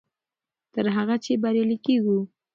[0.73, 2.19] تر هغه چې بریالي کېږو.